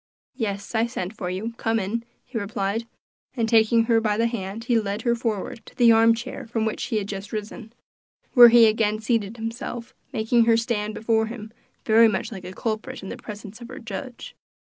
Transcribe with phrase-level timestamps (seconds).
[0.33, 2.87] "Yes, I sent for you; come in," he replied;
[3.35, 6.65] and taking her by the hand he led her forward to the arm chair from
[6.65, 7.71] which he had just risen,
[8.33, 11.51] where he again seated himself, making her stand before him
[11.85, 14.35] very much like a culprit in the presence of her judge.